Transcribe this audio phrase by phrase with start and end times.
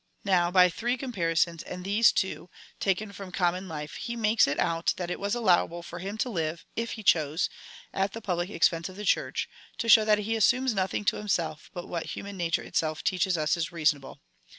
[0.23, 4.95] Now, by three comparisons, and these, too, taken from common life, he makes it out
[4.97, 7.51] that it was allowable for him to live, if he chose,
[7.93, 11.69] at the public expense of the Church, to show that he assumes nothing to himself
[11.71, 14.19] but what human nature itself teaches us is reasonable.